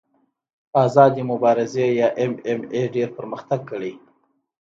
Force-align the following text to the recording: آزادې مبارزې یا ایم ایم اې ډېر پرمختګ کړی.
آزادې 0.83 1.23
مبارزې 1.31 1.87
یا 1.99 2.07
ایم 2.19 2.33
ایم 2.47 2.61
اې 2.73 2.81
ډېر 2.95 3.09
پرمختګ 3.17 3.59
کړی. 3.71 3.93